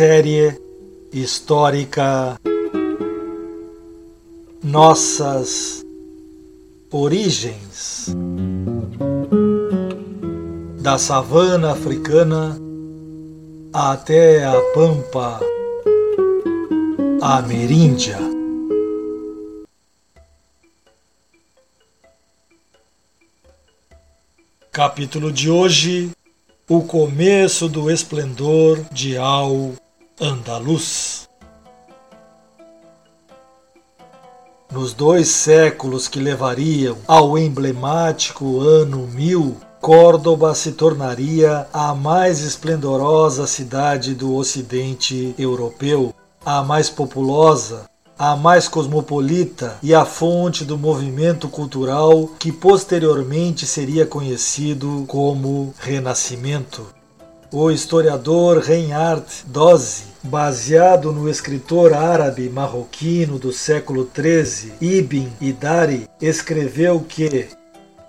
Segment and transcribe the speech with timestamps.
[0.00, 0.58] Série
[1.12, 2.40] histórica
[4.64, 5.84] Nossas
[6.90, 8.06] Origens
[10.80, 12.58] da savana africana
[13.74, 15.38] até a pampa
[17.20, 18.16] ameríndia.
[24.72, 26.10] Capítulo de hoje:
[26.66, 29.74] O começo do esplendor de Al
[30.20, 31.28] andaluz.
[34.70, 43.46] Nos dois séculos que levariam ao emblemático ano 1000, Córdoba se tornaria a mais esplendorosa
[43.46, 47.86] cidade do ocidente europeu, a mais populosa,
[48.18, 56.99] a mais cosmopolita e a fonte do movimento cultural que posteriormente seria conhecido como Renascimento.
[57.52, 67.00] O historiador Reinhard Dose baseado no escritor árabe marroquino do século XIII, Ibn Idari, escreveu
[67.00, 67.48] que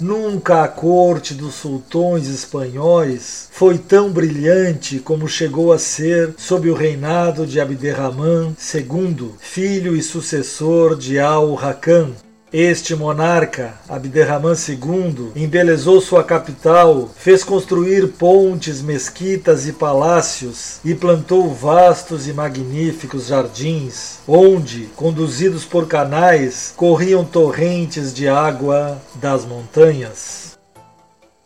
[0.00, 6.74] Nunca a corte dos sultões espanhóis foi tão brilhante como chegou a ser sob o
[6.74, 12.12] reinado de Abderrahman II, filho e sucessor de Al-Hakam,
[12.56, 21.52] este monarca, Abderrahman II, embelezou sua capital, fez construir pontes, mesquitas e palácios e plantou
[21.52, 30.53] vastos e magníficos jardins, onde, conduzidos por canais, corriam torrentes de água das montanhas.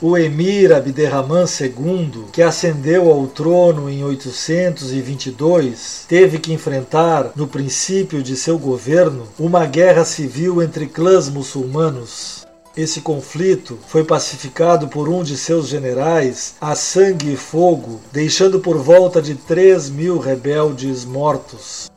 [0.00, 8.22] O emir Abderrahman II, que ascendeu ao trono em 822, teve que enfrentar, no princípio
[8.22, 12.46] de seu governo, uma guerra civil entre clãs muçulmanos.
[12.76, 18.78] Esse conflito foi pacificado por um de seus generais a sangue e fogo, deixando por
[18.78, 21.90] volta de 3 mil rebeldes mortos.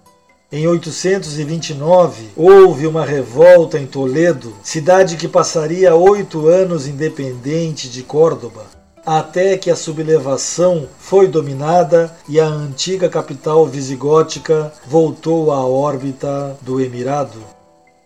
[0.53, 8.65] Em 829, houve uma revolta em Toledo, cidade que passaria oito anos independente de Córdoba,
[9.05, 16.81] até que a sublevação foi dominada e a antiga capital visigótica voltou à órbita do
[16.81, 17.39] Emirado.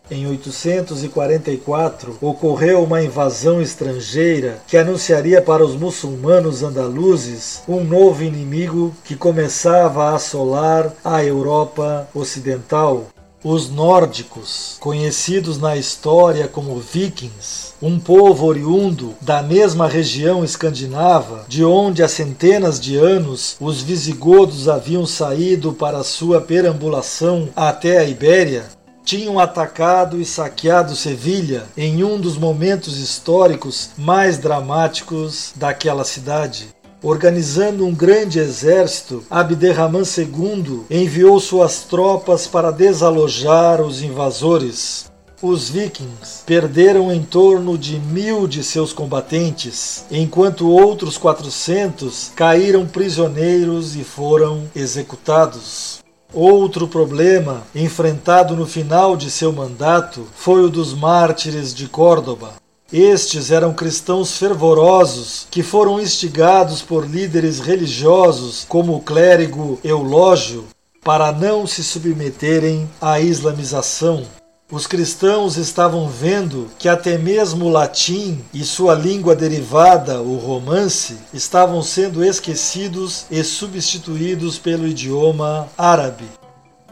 [0.10, 8.96] Em 844, ocorreu uma invasão estrangeira que anunciaria para os muçulmanos andaluzes um novo inimigo
[9.04, 13.08] que começava a assolar a Europa Ocidental.
[13.44, 21.64] Os nórdicos, conhecidos na história como vikings, um povo oriundo da mesma região escandinava, de
[21.64, 28.75] onde há centenas de anos os visigodos haviam saído para sua perambulação até a Ibéria,
[29.06, 36.70] tinham atacado e saqueado Sevilha em um dos momentos históricos mais dramáticos daquela cidade.
[37.04, 45.06] Organizando um grande exército, Abderrahman II enviou suas tropas para desalojar os invasores.
[45.40, 53.96] Os vikings perderam em torno de mil de seus combatentes, enquanto outros 400 caíram prisioneiros
[53.96, 56.05] e foram executados.
[56.36, 62.56] Outro problema enfrentado no final de seu mandato foi o dos mártires de Córdoba.
[62.92, 70.66] Estes eram cristãos fervorosos que foram instigados por líderes religiosos como o clérigo Eulógio
[71.02, 74.26] para não se submeterem à islamização.
[74.72, 81.20] Os cristãos estavam vendo que até mesmo o latim e sua língua derivada, o romance,
[81.32, 86.26] estavam sendo esquecidos e substituídos pelo idioma árabe.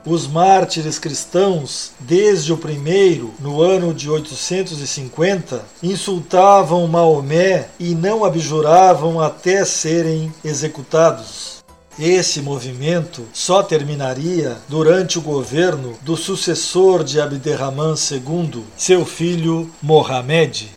[0.05, 9.19] Os mártires cristãos, desde o primeiro, no ano de 850, insultavam Maomé e não abjuravam
[9.19, 11.62] até serem executados.
[11.99, 20.71] Esse movimento só terminaria durante o governo do sucessor de Abderrahman II, seu filho Mohamed.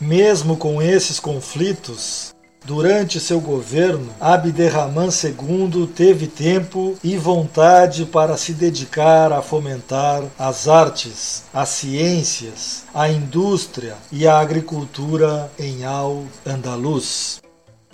[0.00, 2.34] Mesmo com esses conflitos,
[2.66, 10.66] Durante seu governo, Abderrahman II teve tempo e vontade para se dedicar a fomentar as
[10.66, 17.40] artes, as ciências, a indústria e a agricultura em Al-Andalus.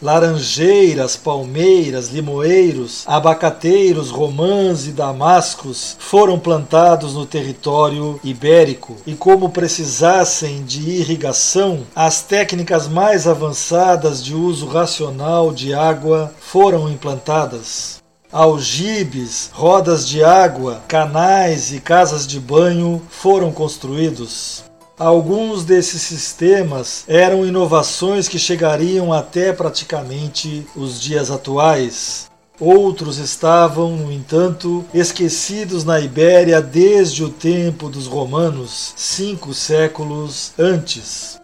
[0.02, 10.64] Laranjeiras, palmeiras, limoeiros, abacateiros, romãs e damascos foram plantados no território ibérico e, como precisassem
[10.64, 18.02] de irrigação, as técnicas mais avançadas de uso racional de água foram implantadas.
[18.32, 24.64] Aljibes, rodas de água, canais e casas de banho foram construídos.
[25.02, 32.30] Alguns desses sistemas eram inovações que chegariam até praticamente os dias atuais.
[32.60, 41.40] Outros estavam, no entanto, esquecidos na Ibéria desde o tempo dos romanos, cinco séculos antes.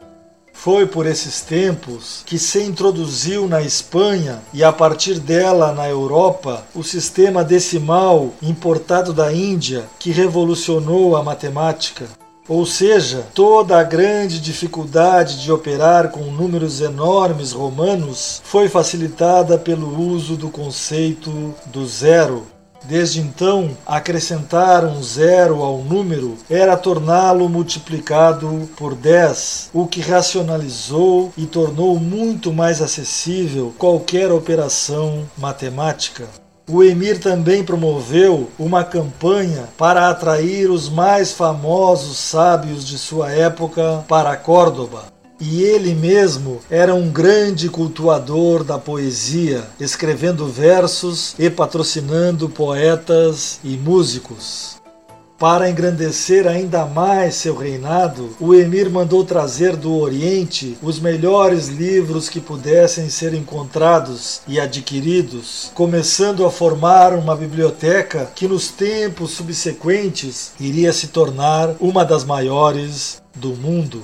[0.52, 6.64] Foi por esses tempos que se introduziu na Espanha e a partir dela na Europa
[6.72, 12.06] o sistema decimal importado da Índia que revolucionou a matemática.
[12.48, 20.00] Ou seja, toda a grande dificuldade de operar com números enormes romanos foi facilitada pelo
[20.00, 22.46] uso do conceito do zero.
[22.84, 31.32] Desde então, acrescentar um zero ao número era torná-lo multiplicado por 10, o que racionalizou
[31.36, 36.28] e tornou muito mais acessível qualquer operação matemática.
[36.68, 44.04] O emir também promoveu uma campanha para atrair os mais famosos sábios de sua época
[44.06, 45.04] para Córdoba.
[45.40, 53.76] E ele mesmo era um grande cultuador da poesia, escrevendo versos e patrocinando poetas e
[53.76, 54.77] músicos.
[55.38, 62.28] Para engrandecer ainda mais seu reinado, o emir mandou trazer do Oriente os melhores livros
[62.28, 70.54] que pudessem ser encontrados e adquiridos, começando a formar uma biblioteca que nos tempos subsequentes
[70.58, 74.02] iria se tornar uma das maiores do mundo.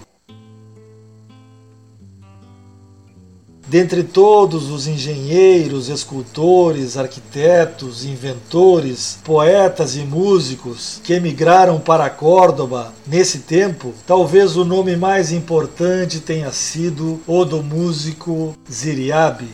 [3.66, 13.38] Dentre todos os engenheiros, escultores, arquitetos, inventores, poetas e músicos que emigraram para Córdoba nesse
[13.38, 19.49] tempo, talvez o nome mais importante tenha sido o do músico Ziriabe.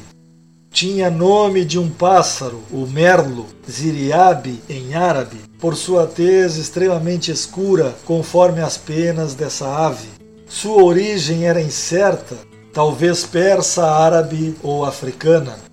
[0.72, 7.94] Tinha nome de um pássaro, o merlo, Ziriabe em árabe, por sua tez extremamente escura,
[8.04, 10.08] conforme as penas dessa ave.
[10.48, 12.36] Sua origem era incerta,
[12.72, 15.70] talvez persa, árabe ou africana.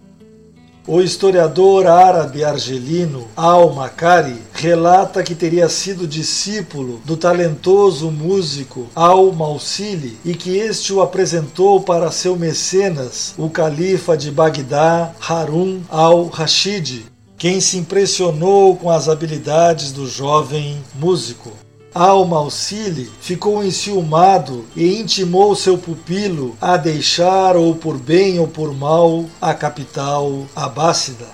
[0.90, 10.34] O historiador árabe argelino Al-Makari relata que teria sido discípulo do talentoso músico Al-Mausili e
[10.34, 17.06] que este o apresentou para seu mecenas, o califa de Bagdá, Harun al-Rashid,
[17.38, 21.52] quem se impressionou com as habilidades do jovem músico.
[21.98, 29.26] Al-Mausili ficou enciumado e intimou seu pupilo a deixar, ou por bem ou por mal,
[29.42, 31.26] a capital abássida.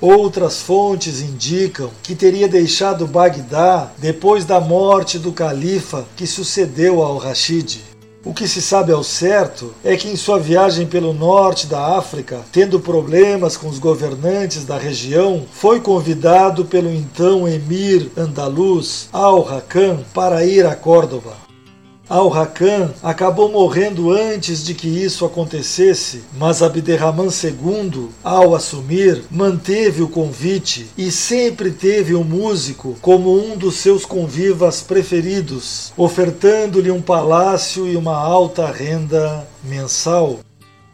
[0.00, 7.16] Outras fontes indicam que teria deixado Bagdá depois da morte do califa que sucedeu ao
[7.16, 7.93] Rashid.
[8.24, 12.40] O que se sabe ao certo é que em sua viagem pelo norte da África,
[12.50, 20.42] tendo problemas com os governantes da região, foi convidado pelo então emir andaluz Al-Hakam para
[20.42, 21.53] ir a Córdoba.
[22.08, 30.08] Al-Hakam acabou morrendo antes de que isso acontecesse, mas Abderrahman II, ao assumir, manteve o
[30.08, 37.00] convite e sempre teve o um músico como um dos seus convivas preferidos, ofertando-lhe um
[37.00, 40.40] palácio e uma alta renda mensal.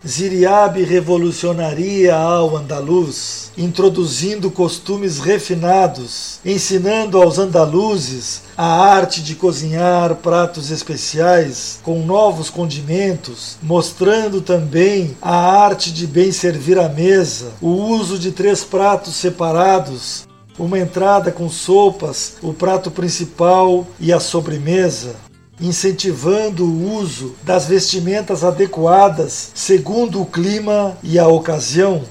[0.07, 10.71] Ziriabe revolucionaria ao andaluz, introduzindo costumes refinados, ensinando aos andaluzes a arte de cozinhar pratos
[10.71, 18.19] especiais com novos condimentos, mostrando também a arte de bem servir a mesa, o uso
[18.19, 20.27] de três pratos separados,
[20.59, 25.30] uma entrada com sopas, o prato principal e a sobremesa
[25.61, 32.03] incentivando o uso das vestimentas adequadas segundo o clima e a ocasião.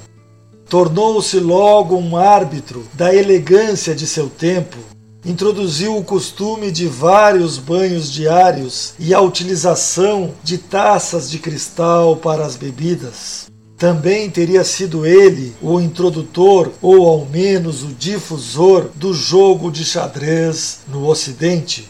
[0.69, 4.77] Tornou-se logo um árbitro da elegância de seu tempo.
[5.25, 12.45] Introduziu o costume de vários banhos diários e a utilização de taças de cristal para
[12.45, 13.47] as bebidas.
[13.79, 20.79] Também teria sido ele o introdutor, ou ao menos o difusor, do jogo de xadrez
[20.85, 21.87] no Ocidente.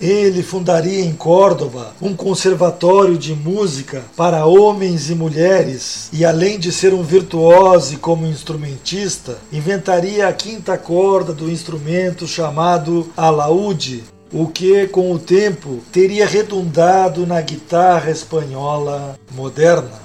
[0.00, 6.72] Ele fundaria em Córdoba um conservatório de música para homens e mulheres, e além de
[6.72, 14.88] ser um virtuoso como instrumentista, inventaria a quinta corda do instrumento chamado alaúde, o que,
[14.88, 20.02] com o tempo, teria redundado na guitarra espanhola moderna.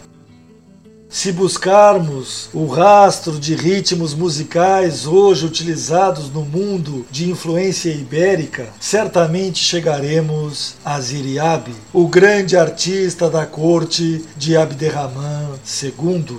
[1.12, 9.58] Se buscarmos o rastro de ritmos musicais hoje utilizados no mundo de influência ibérica, certamente
[9.58, 15.50] chegaremos a Ziriabe, o grande artista da corte de Abderrahman
[15.82, 16.38] II.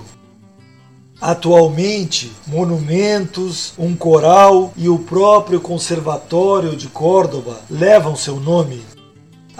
[1.21, 8.83] Atualmente, monumentos, um coral e o próprio Conservatório de Córdoba levam seu nome.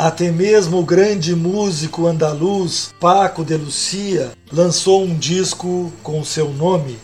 [0.03, 6.97] Até mesmo o grande músico andaluz Paco de Lucia lançou um disco com seu nome.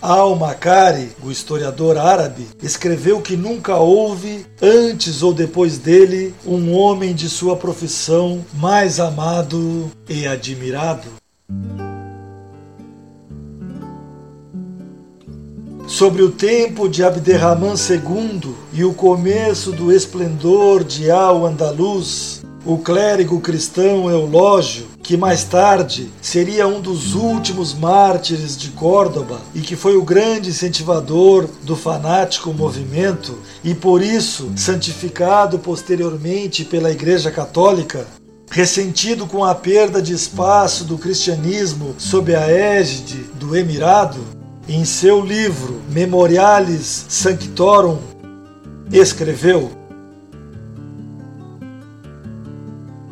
[0.00, 7.28] Al-Makari, o historiador árabe, escreveu que nunca houve, antes ou depois dele, um homem de
[7.28, 11.19] sua profissão mais amado e admirado.
[16.00, 23.38] Sobre o tempo de Abderrahman II e o começo do esplendor de Al-Andalus, o clérigo
[23.38, 29.94] cristão Eulógio, que mais tarde seria um dos últimos mártires de Córdoba e que foi
[29.94, 38.06] o grande incentivador do fanático movimento e por isso santificado posteriormente pela Igreja Católica,
[38.50, 45.24] ressentido com a perda de espaço do cristianismo sob a égide do Emirado, em seu
[45.24, 47.98] livro Memorialis Sanctorum,
[48.92, 49.70] escreveu: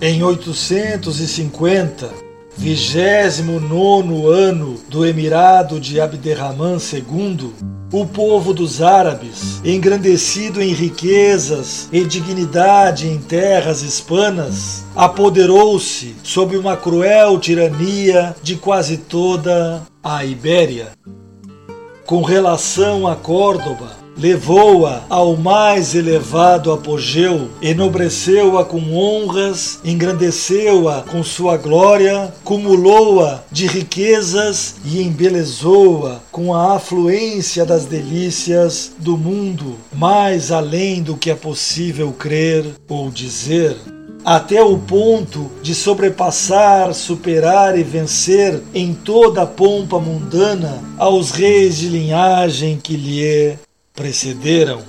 [0.01, 2.11] Em 850,
[2.57, 7.53] 29 ano do Emirado de Abderrahman II,
[7.91, 16.77] o povo dos árabes, engrandecido em riquezas e dignidade em terras hispanas, apoderou-se sob uma
[16.77, 20.93] cruel tirania de quase toda a Ibéria
[22.09, 31.59] com relação a Córdoba, levou-a ao mais elevado apogeu, enobreceu-a com honras, engrandeceu-a com sua
[31.59, 41.03] glória, cumulou-a de riquezas e embelezou-a com a afluência das delícias do mundo, mais além
[41.03, 43.77] do que é possível crer ou dizer
[44.29, 51.79] até o ponto de sobrepassar, superar e vencer em toda a pompa mundana aos reis
[51.79, 53.57] de linhagem que lhe
[53.95, 54.83] precederam.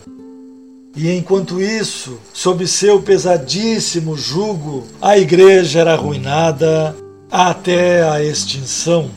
[0.94, 6.94] E enquanto isso, sob seu pesadíssimo jugo, a igreja era arruinada
[7.32, 9.10] até a extinção.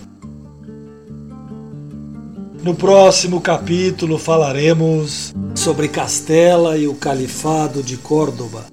[2.63, 8.67] No próximo capítulo falaremos sobre Castela e o Califado de Córdoba.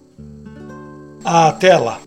[1.23, 1.99] Até lá!